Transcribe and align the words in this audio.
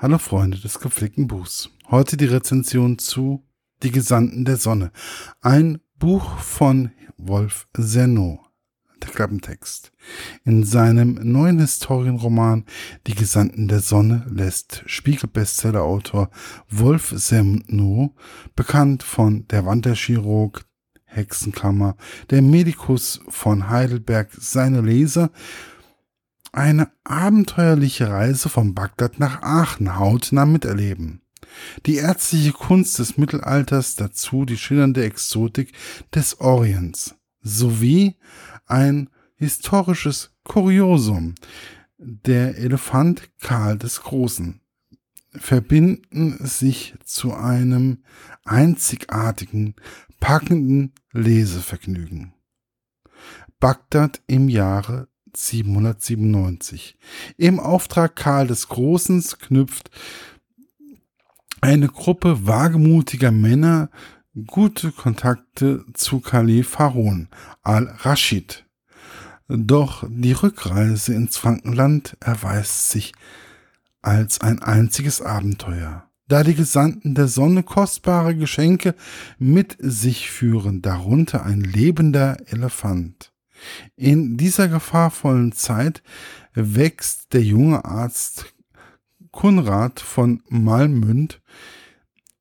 Hallo 0.00 0.18
Freunde 0.18 0.60
des 0.60 0.78
gepflegten 0.78 1.26
Buchs. 1.26 1.70
Heute 1.90 2.16
die 2.16 2.26
Rezension 2.26 3.00
zu 3.00 3.42
Die 3.82 3.90
Gesandten 3.90 4.44
der 4.44 4.56
Sonne. 4.56 4.92
Ein 5.40 5.80
Buch 5.98 6.38
von 6.38 6.92
Wolf 7.16 7.66
Senno. 7.76 8.38
Der 9.02 9.10
Klappentext. 9.10 9.90
In 10.44 10.62
seinem 10.62 11.14
neuen 11.14 11.58
Historienroman 11.58 12.64
Die 13.08 13.16
Gesandten 13.16 13.66
der 13.66 13.80
Sonne 13.80 14.24
lässt 14.30 14.84
Spiegel-Bestseller-Autor 14.86 16.30
Wolf 16.70 17.12
Senno, 17.16 18.14
bekannt 18.54 19.02
von 19.02 19.48
Der 19.48 19.66
Wanderchirurg, 19.66 20.64
Hexenkammer, 21.06 21.96
der 22.30 22.42
Medikus 22.42 23.20
von 23.28 23.68
Heidelberg, 23.68 24.28
seine 24.30 24.80
Leser 24.80 25.32
eine 26.52 26.90
abenteuerliche 27.04 28.10
Reise 28.10 28.48
von 28.48 28.74
Bagdad 28.74 29.18
nach 29.18 29.42
Aachen 29.42 29.98
hautnah 29.98 30.46
miterleben. 30.46 31.22
Die 31.86 31.96
ärztliche 31.96 32.52
Kunst 32.52 32.98
des 32.98 33.16
Mittelalters, 33.16 33.96
dazu 33.96 34.44
die 34.44 34.56
schillernde 34.56 35.04
Exotik 35.04 35.72
des 36.14 36.40
Orients, 36.40 37.14
sowie 37.40 38.16
ein 38.66 39.10
historisches 39.36 40.30
Kuriosum, 40.44 41.34
der 41.98 42.58
Elefant 42.58 43.30
Karl 43.40 43.78
des 43.78 44.02
Großen, 44.02 44.60
verbinden 45.32 46.38
sich 46.44 46.94
zu 47.04 47.34
einem 47.34 48.02
einzigartigen, 48.44 49.74
packenden 50.20 50.92
Lesevergnügen. 51.12 52.34
Bagdad 53.60 54.22
im 54.26 54.48
Jahre 54.48 55.08
797. 55.34 56.96
Im 57.36 57.60
Auftrag 57.60 58.16
Karl 58.16 58.46
des 58.46 58.68
Großen 58.68 59.22
knüpft 59.40 59.90
eine 61.60 61.88
Gruppe 61.88 62.46
wagemutiger 62.46 63.32
Männer 63.32 63.90
gute 64.46 64.92
Kontakte 64.92 65.84
zu 65.94 66.20
Kalif 66.20 66.78
Harun 66.78 67.28
al-Rashid. 67.62 68.64
Doch 69.48 70.04
die 70.08 70.32
Rückreise 70.32 71.14
ins 71.14 71.36
Frankenland 71.36 72.16
erweist 72.20 72.90
sich 72.90 73.12
als 74.02 74.40
ein 74.40 74.62
einziges 74.62 75.22
Abenteuer, 75.22 76.08
da 76.28 76.44
die 76.44 76.54
Gesandten 76.54 77.14
der 77.14 77.28
Sonne 77.28 77.62
kostbare 77.62 78.36
Geschenke 78.36 78.94
mit 79.38 79.76
sich 79.78 80.30
führen, 80.30 80.82
darunter 80.82 81.44
ein 81.44 81.60
lebender 81.60 82.36
Elefant. 82.46 83.32
In 83.96 84.36
dieser 84.36 84.68
gefahrvollen 84.68 85.52
Zeit 85.52 86.02
wächst 86.54 87.32
der 87.32 87.42
junge 87.42 87.84
Arzt 87.84 88.54
Kunrad 89.30 90.00
von 90.00 90.42
Malmünd 90.48 91.40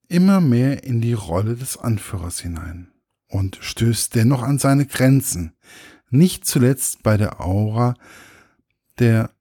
immer 0.07 0.41
mehr 0.41 0.83
in 0.83 1.01
die 1.01 1.13
Rolle 1.13 1.55
des 1.55 1.77
Anführers 1.77 2.39
hinein 2.39 2.91
und 3.27 3.57
stößt 3.61 4.15
dennoch 4.15 4.41
an 4.41 4.57
seine 4.57 4.85
Grenzen, 4.85 5.53
nicht 6.09 6.45
zuletzt 6.45 7.03
bei 7.03 7.17
der 7.17 7.41
Aura 7.41 7.95
der 8.99 9.31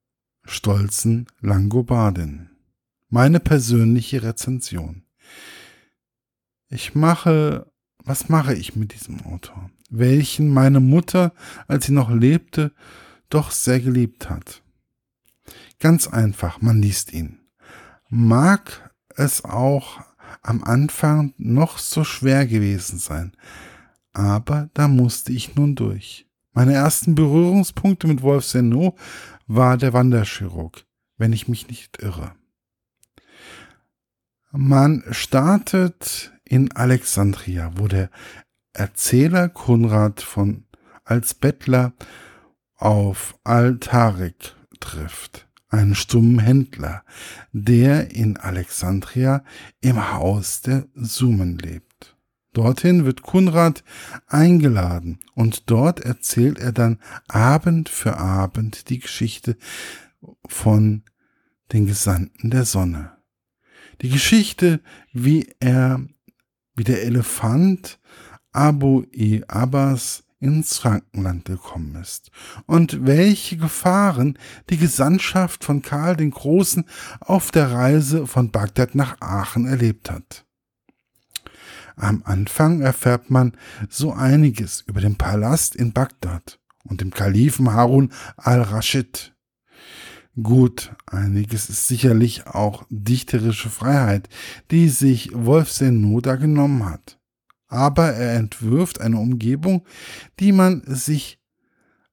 stolzen 0.44 1.26
Langobardin. 1.40 2.50
Meine 3.08 3.40
persönliche 3.40 4.22
Rezension. 4.22 5.04
Ich 6.68 6.94
mache, 6.94 7.70
was 8.06 8.28
mache 8.28 8.54
ich 8.54 8.74
mit 8.76 8.94
diesem 8.94 9.20
Autor? 9.26 9.70
welchen 9.90 10.48
meine 10.48 10.80
Mutter, 10.80 11.32
als 11.68 11.86
sie 11.86 11.92
noch 11.92 12.10
lebte, 12.10 12.72
doch 13.28 13.50
sehr 13.50 13.80
geliebt 13.80 14.30
hat. 14.30 14.62
Ganz 15.78 16.08
einfach, 16.08 16.60
man 16.60 16.80
liest 16.80 17.12
ihn. 17.12 17.40
Mag 18.08 18.94
es 19.14 19.44
auch 19.44 20.00
am 20.42 20.64
Anfang 20.64 21.34
noch 21.38 21.78
so 21.78 22.04
schwer 22.04 22.46
gewesen 22.46 22.98
sein, 22.98 23.32
aber 24.12 24.70
da 24.74 24.88
musste 24.88 25.32
ich 25.32 25.54
nun 25.54 25.74
durch. 25.74 26.26
Meine 26.52 26.74
ersten 26.74 27.14
Berührungspunkte 27.14 28.06
mit 28.06 28.22
Wolf 28.22 28.44
Senno 28.44 28.96
war 29.46 29.76
der 29.76 29.92
Wanderchirurg, 29.92 30.84
wenn 31.18 31.32
ich 31.32 31.48
mich 31.48 31.68
nicht 31.68 32.02
irre. 32.02 32.32
Man 34.52 35.04
startet 35.10 36.32
in 36.48 36.72
Alexandria, 36.72 37.72
wo 37.76 37.88
der 37.88 38.10
Erzähler 38.72 39.48
Konrad 39.48 40.20
von 40.20 40.64
als 41.04 41.34
Bettler 41.34 41.92
auf 42.74 43.38
Al-Tariq 43.44 44.54
trifft, 44.80 45.48
einen 45.68 45.94
stummen 45.94 46.38
Händler, 46.38 47.04
der 47.52 48.10
in 48.10 48.36
Alexandria 48.36 49.44
im 49.80 50.12
Haus 50.12 50.60
der 50.60 50.86
Sumen 50.94 51.58
lebt. 51.58 52.16
Dorthin 52.52 53.04
wird 53.04 53.22
Konrad 53.22 53.84
eingeladen 54.26 55.20
und 55.34 55.70
dort 55.70 56.00
erzählt 56.00 56.58
er 56.58 56.72
dann 56.72 56.98
Abend 57.28 57.88
für 57.88 58.16
Abend 58.16 58.88
die 58.88 58.98
Geschichte 58.98 59.58
von 60.46 61.02
den 61.72 61.86
Gesandten 61.86 62.50
der 62.50 62.64
Sonne. 62.64 63.12
Die 64.00 64.08
Geschichte, 64.08 64.80
wie 65.12 65.48
er, 65.60 66.06
wie 66.76 66.84
der 66.84 67.02
Elefant 67.02 67.98
Abu 68.52 69.02
i 69.12 69.42
Abbas 69.48 70.22
ins 70.38 70.78
Frankenland 70.78 71.46
gekommen 71.46 71.96
ist 71.96 72.30
und 72.66 73.06
welche 73.06 73.56
Gefahren 73.56 74.38
die 74.70 74.76
Gesandtschaft 74.76 75.64
von 75.64 75.82
Karl 75.82 76.16
den 76.16 76.30
Großen 76.30 76.84
auf 77.20 77.50
der 77.50 77.72
Reise 77.72 78.26
von 78.26 78.50
Bagdad 78.50 78.94
nach 78.94 79.16
Aachen 79.20 79.66
erlebt 79.66 80.10
hat. 80.10 80.44
Am 81.96 82.22
Anfang 82.24 82.82
erfährt 82.82 83.30
man 83.30 83.56
so 83.88 84.12
einiges 84.12 84.82
über 84.82 85.00
den 85.00 85.16
Palast 85.16 85.74
in 85.74 85.92
Bagdad 85.92 86.60
und 86.84 87.00
dem 87.00 87.10
Kalifen 87.10 87.72
Harun 87.72 88.12
al-Rashid. 88.36 89.34
Gut, 90.42 90.94
einiges 91.06 91.70
ist 91.70 91.88
sicherlich 91.88 92.46
auch 92.46 92.84
dichterische 92.90 93.70
Freiheit, 93.70 94.28
die 94.70 94.88
sich 94.88 95.30
Wolf 95.32 95.70
Senoda 95.70 96.36
genommen 96.36 96.84
hat 96.84 97.18
aber 97.68 98.12
er 98.12 98.34
entwirft 98.34 99.00
eine 99.00 99.18
Umgebung, 99.18 99.84
die 100.40 100.52
man 100.52 100.82
sich 100.86 101.38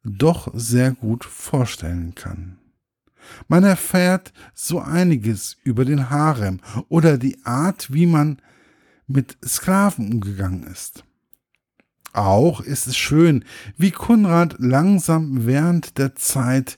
doch 0.03 0.51
sehr 0.53 0.91
gut 0.91 1.23
vorstellen 1.23 2.15
kann. 2.15 2.57
Man 3.47 3.63
erfährt 3.63 4.33
so 4.53 4.79
einiges 4.79 5.55
über 5.63 5.85
den 5.85 6.09
Harem 6.09 6.59
oder 6.89 7.17
die 7.17 7.37
Art, 7.45 7.93
wie 7.93 8.05
man 8.05 8.41
mit 9.07 9.37
Sklaven 9.45 10.11
umgegangen 10.11 10.63
ist. 10.63 11.05
Auch 12.11 12.61
ist 12.61 12.85
es 12.85 12.97
schön, 12.97 13.45
wie 13.77 13.91
Konrad 13.91 14.55
langsam 14.59 15.45
während 15.45 15.97
der 15.97 16.15
Zeit 16.15 16.77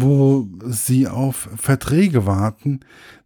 wo 0.00 0.48
sie 0.66 1.08
auf 1.08 1.48
Verträge 1.56 2.26
warten, 2.26 2.80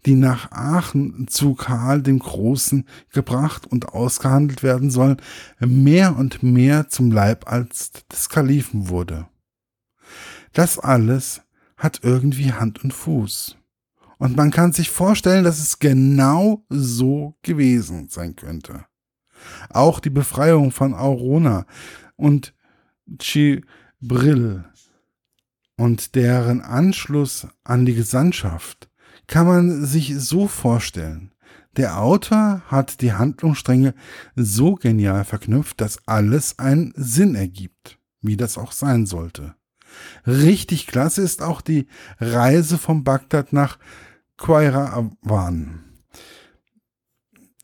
die 0.07 0.15
nach 0.15 0.51
Aachen 0.53 1.27
zu 1.29 1.55
Karl 1.55 2.03
dem 2.03 2.19
Großen 2.19 2.87
gebracht 3.13 3.67
und 3.67 3.91
ausgehandelt 3.91 4.63
werden 4.63 4.91
sollen, 4.91 5.21
mehr 5.61 6.17
und 6.17 6.43
mehr 6.43 6.89
zum 6.89 7.11
Leibarzt 7.11 8.07
des 8.13 8.29
Kalifen 8.29 8.89
wurde. 8.89 9.29
Das 10.53 10.79
alles 10.79 11.43
hat 11.77 12.01
irgendwie 12.03 12.53
Hand 12.53 12.83
und 12.83 12.93
Fuß. 12.93 13.57
Und 14.19 14.37
man 14.37 14.51
kann 14.51 14.73
sich 14.73 14.91
vorstellen, 14.91 15.45
dass 15.45 15.61
es 15.61 15.79
genau 15.79 16.65
so 16.69 17.37
gewesen 17.43 18.09
sein 18.09 18.35
könnte. 18.35 18.85
Auch 19.71 20.01
die 20.01 20.11
Befreiung 20.11 20.73
von 20.73 20.93
Aurona 20.95 21.67
und 22.17 22.53
Chibril 23.21 24.65
und 25.79 26.17
deren 26.17 26.61
Anschluss 26.61 27.47
an 27.65 27.87
die 27.87 27.95
Gesandtschaft 27.95 28.91
kann 29.29 29.47
man 29.47 29.87
sich 29.87 30.15
so 30.19 30.49
vorstellen. 30.49 31.33
Der 31.77 32.01
Autor 32.01 32.63
hat 32.67 33.01
die 33.01 33.13
Handlungsstränge 33.13 33.95
so 34.35 34.75
genial 34.75 35.25
verknüpft, 35.25 35.81
dass 35.81 36.01
alles 36.07 36.59
einen 36.59 36.93
Sinn 36.97 37.37
ergibt, 37.37 37.99
wie 38.21 38.37
das 38.37 38.59
auch 38.59 38.73
sein 38.73 39.07
sollte. 39.07 39.55
Richtig 40.27 40.89
klasse 40.89 41.23
ist 41.23 41.43
auch 41.43 41.61
die 41.61 41.87
Reise 42.19 42.77
von 42.77 43.05
Bagdad 43.05 43.53
nach 43.53 43.79
Qairawan. 44.37 45.85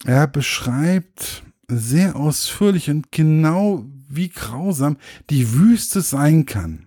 Er 0.05 0.27
beschreibt 0.29 1.43
sehr 1.67 2.15
ausführlich 2.15 2.91
und 2.91 3.11
genau 3.11 3.85
wie 4.09 4.29
grausam 4.29 4.99
die 5.31 5.53
Wüste 5.55 6.01
sein 6.01 6.47
kann. 6.47 6.87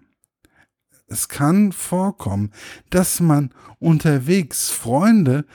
Es 1.08 1.30
kann 1.30 1.72
vorkommen, 1.72 2.52
dass 2.90 3.20
man 3.20 3.52
unterwegs 3.80 4.70
Freunde 4.70 5.46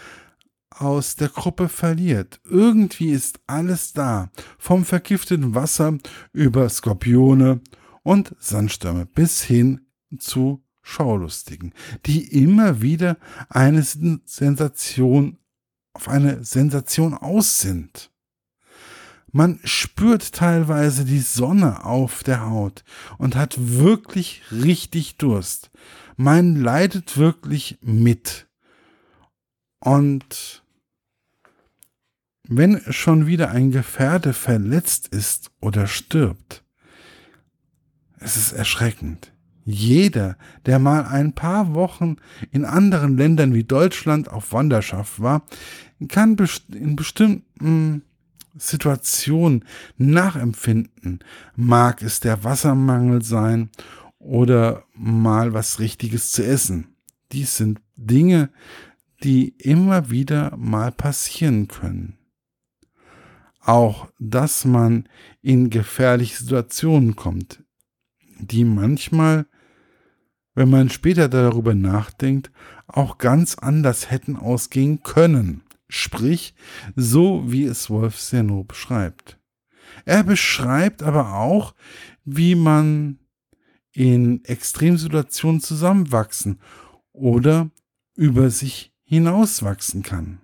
aus 0.70 1.16
der 1.16 1.28
Gruppe 1.28 1.68
verliert. 1.68 2.40
Irgendwie 2.44 3.10
ist 3.10 3.40
alles 3.46 3.92
da, 3.92 4.30
vom 4.58 4.84
vergifteten 4.84 5.54
Wasser 5.54 5.98
über 6.32 6.68
Skorpione 6.68 7.60
und 8.02 8.34
Sandstürme 8.38 9.06
bis 9.06 9.42
hin 9.42 9.82
zu 10.18 10.64
Schaulustigen, 10.82 11.72
die 12.06 12.42
immer 12.42 12.82
wieder 12.82 13.16
eine 13.48 13.82
Sensation 13.82 15.38
auf 15.94 16.08
eine 16.08 16.44
Sensation 16.44 17.14
aus 17.14 17.58
sind. 17.58 18.11
Man 19.32 19.60
spürt 19.64 20.32
teilweise 20.34 21.06
die 21.06 21.20
Sonne 21.20 21.86
auf 21.86 22.22
der 22.22 22.46
Haut 22.48 22.84
und 23.16 23.34
hat 23.34 23.56
wirklich 23.58 24.42
richtig 24.50 25.16
Durst. 25.16 25.70
Man 26.16 26.54
leidet 26.56 27.16
wirklich 27.16 27.78
mit. 27.80 28.46
Und 29.80 30.62
wenn 32.46 32.80
schon 32.92 33.26
wieder 33.26 33.50
ein 33.50 33.70
Gefährte 33.70 34.34
verletzt 34.34 35.08
ist 35.08 35.50
oder 35.60 35.86
stirbt, 35.86 36.62
es 38.18 38.36
ist 38.36 38.52
erschreckend. 38.52 39.32
Jeder, 39.64 40.36
der 40.66 40.78
mal 40.78 41.06
ein 41.06 41.34
paar 41.34 41.74
Wochen 41.74 42.16
in 42.50 42.66
anderen 42.66 43.16
Ländern 43.16 43.54
wie 43.54 43.64
Deutschland 43.64 44.28
auf 44.28 44.52
Wanderschaft 44.52 45.20
war, 45.20 45.46
kann 46.08 46.36
in 46.72 46.96
bestimmten 46.96 48.02
Situationen 48.56 49.64
nachempfinden. 49.96 51.20
Mag 51.56 52.02
es 52.02 52.20
der 52.20 52.44
Wassermangel 52.44 53.22
sein 53.22 53.70
oder 54.18 54.84
mal 54.94 55.52
was 55.52 55.78
Richtiges 55.80 56.32
zu 56.32 56.44
essen. 56.44 56.94
Dies 57.32 57.56
sind 57.56 57.80
Dinge, 57.96 58.50
die 59.22 59.48
immer 59.58 60.10
wieder 60.10 60.56
mal 60.56 60.92
passieren 60.92 61.68
können. 61.68 62.18
Auch, 63.60 64.08
dass 64.18 64.64
man 64.64 65.08
in 65.40 65.70
gefährliche 65.70 66.36
Situationen 66.38 67.14
kommt, 67.14 67.62
die 68.38 68.64
manchmal, 68.64 69.46
wenn 70.54 70.68
man 70.68 70.90
später 70.90 71.28
darüber 71.28 71.74
nachdenkt, 71.74 72.50
auch 72.88 73.18
ganz 73.18 73.54
anders 73.54 74.10
hätten 74.10 74.36
ausgehen 74.36 75.02
können. 75.02 75.62
Sprich, 75.94 76.54
so 76.96 77.52
wie 77.52 77.64
es 77.64 77.90
Wolf 77.90 78.18
Serno 78.18 78.64
beschreibt. 78.64 79.38
Er 80.06 80.24
beschreibt 80.24 81.02
aber 81.02 81.34
auch, 81.34 81.74
wie 82.24 82.54
man 82.54 83.18
in 83.92 84.42
Extremsituationen 84.46 85.60
zusammenwachsen 85.60 86.60
oder 87.12 87.70
über 88.14 88.48
sich 88.48 88.94
hinauswachsen 89.04 90.02
kann. 90.02 90.40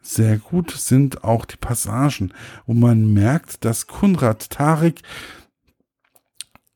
Sehr 0.00 0.38
gut 0.38 0.70
sind 0.70 1.24
auch 1.24 1.44
die 1.44 1.56
Passagen, 1.56 2.32
wo 2.66 2.72
man 2.72 3.12
merkt, 3.12 3.64
dass 3.64 3.88
Kunrad 3.88 4.48
Tarik 4.48 5.02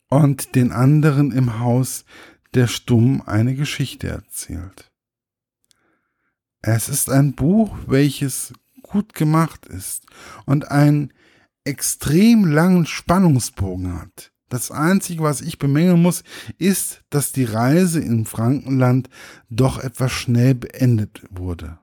und 0.09 0.57
den 0.57 0.73
anderen 0.73 1.31
im 1.31 1.61
Haus 1.61 2.05
der 2.55 2.67
Stumm 2.67 3.23
eine 3.25 3.55
Geschichte 3.55 4.09
erzählt. 4.09 4.90
Es 6.63 6.89
ist 6.89 7.11
ein 7.11 7.35
Buch, 7.35 7.77
welches 7.87 8.53
gut 8.83 9.15
gemacht 9.15 9.67
ist 9.67 10.05
und 10.47 10.71
einen 10.71 11.13
extrem 11.65 12.45
langen 12.45 12.87
Spannungsbogen 12.87 14.01
hat. 14.01 14.33
Das 14.49 14.71
Einzige, 14.71 15.23
was 15.23 15.41
ich 15.41 15.59
bemängeln 15.59 16.03
muss, 16.03 16.25
ist, 16.59 17.03
dass 17.09 17.33
die 17.33 17.45
Reise 17.45 18.01
im 18.01 18.27
Frankenland 18.27 19.09
doch 19.49 19.79
etwas 19.79 20.13
schnell 20.13 20.55
beendet 20.55 21.23
wurde. 21.31 21.79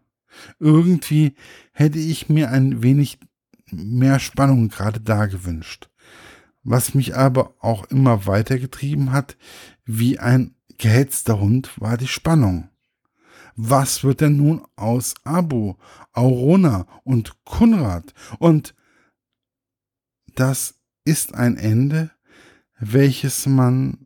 Irgendwie 0.60 1.36
hätte 1.72 2.00
ich 2.00 2.30
mir 2.30 2.52
ein 2.52 2.84
wenig 2.84 3.20
mehr 3.72 4.20
Spannung 4.20 4.70
gerade 4.70 5.00
da 5.00 5.26
gewünscht 5.28 5.90
was 6.68 6.94
mich 6.94 7.16
aber 7.16 7.54
auch 7.60 7.86
immer 7.86 8.26
weitergetrieben 8.26 9.14
hat, 9.14 9.38
wie 9.86 10.20
ein 10.20 10.54
gehetzter 10.78 11.40
Hund, 11.40 11.72
war 11.80 11.96
die 11.96 12.08
Spannung. 12.08 12.70
Was 13.58 14.04
wird 14.04 14.22
denn 14.22 14.38
nun 14.38 14.66
aus 14.76 15.16
Abu, 15.24 15.74
Aurona 16.14 16.86
und 17.04 17.44
Kunrad? 17.44 18.14
Und 18.38 18.76
das 20.36 20.76
ist 21.06 21.34
ein 21.34 21.58
Ende, 21.58 22.12
welches 22.80 23.48
man 23.48 24.06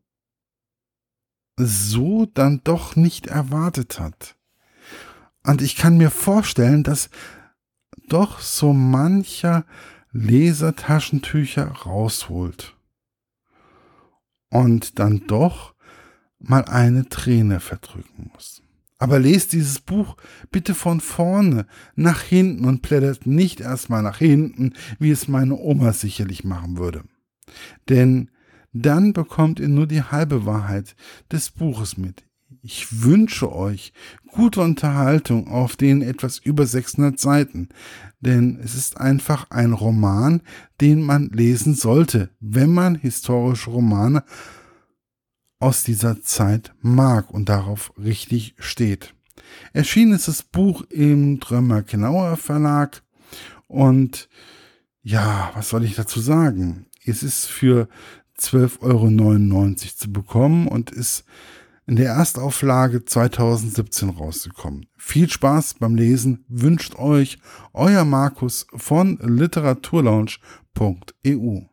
so 1.57 2.25
dann 2.25 2.62
doch 2.63 2.95
nicht 2.95 3.27
erwartet 3.27 4.00
hat. 4.00 4.38
Und 5.44 5.62
ich 5.62 5.75
kann 5.75 5.97
mir 5.97 6.12
vorstellen, 6.12 6.83
dass 6.83 7.09
doch 8.07 8.39
so 8.39 8.71
mancher 8.71 9.65
Lesertaschentücher 10.13 11.68
rausholt 11.68 12.77
und 14.50 14.97
dann 15.00 15.27
doch 15.27 15.75
mal 16.39 16.65
eine 16.65 17.09
Träne 17.09 17.59
verdrücken 17.59 18.31
muss. 18.33 18.61
Aber 19.01 19.18
lest 19.18 19.53
dieses 19.53 19.80
Buch 19.80 20.15
bitte 20.51 20.75
von 20.75 21.01
vorne 21.01 21.65
nach 21.95 22.21
hinten 22.21 22.65
und 22.65 22.83
blättert 22.83 23.25
nicht 23.25 23.59
erstmal 23.59 24.03
nach 24.03 24.19
hinten, 24.19 24.74
wie 25.00 25.09
es 25.09 25.27
meine 25.27 25.57
Oma 25.57 25.92
sicherlich 25.92 26.44
machen 26.44 26.77
würde. 26.77 27.01
Denn 27.89 28.30
dann 28.74 29.13
bekommt 29.13 29.59
ihr 29.59 29.69
nur 29.69 29.88
die 29.88 30.03
halbe 30.03 30.45
Wahrheit 30.45 30.95
des 31.31 31.50
Buches 31.50 31.98
mit. 31.98 32.24
Ich 32.62 33.01
wünsche 33.01 33.51
euch 33.51 33.92
gute 34.27 34.62
Unterhaltung 34.62 35.47
auf 35.47 35.75
den 35.75 36.04
etwas 36.04 36.38
über 36.38 36.68
600 36.68 37.19
Seiten, 37.19 37.69
denn 38.19 38.59
es 38.63 38.75
ist 38.75 39.01
einfach 39.01 39.50
ein 39.50 39.74
Roman, 39.74 40.42
den 40.80 41.01
man 41.01 41.30
lesen 41.30 41.74
sollte, 41.74 42.30
wenn 42.39 42.71
man 42.71 42.94
historische 42.94 43.71
Romane 43.71 44.24
aus 45.62 45.84
dieser 45.84 46.22
Zeit 46.22 46.74
mag 46.81 47.31
und 47.31 47.50
darauf 47.50 47.94
richtig 47.98 48.56
steht. 48.58 49.13
Erschienen 49.74 50.13
ist 50.13 50.28
das 50.28 50.44
Buch 50.44 50.84
im 50.90 51.40
Drömer 51.40 51.81
Knauer 51.84 52.36
Verlag 52.38 53.04
und 53.68 54.30
ja, 55.04 55.52
was 55.56 55.69
soll 55.69 55.84
ich 55.84 55.96
dazu 55.96 56.19
sagen? 56.19 56.86
Es 57.06 57.24
ist 57.24 57.46
für 57.46 57.88
12,99 58.38 58.81
Euro 58.81 59.74
zu 59.75 60.12
bekommen 60.12 60.68
und 60.68 60.92
ist 60.92 61.24
in 61.88 61.96
der 61.96 62.12
Erstauflage 62.14 63.06
2017 63.06 64.10
rausgekommen. 64.10 64.86
Viel 64.98 65.30
Spaß 65.30 65.75
beim 65.75 65.96
Lesen 65.96 66.44
wünscht 66.48 66.96
euch 66.96 67.38
euer 67.74 68.04
Markus 68.06 68.68
von 68.75 69.18
literaturlaunch.eu. 69.22 71.70